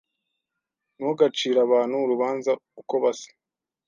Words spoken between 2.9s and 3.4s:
basa.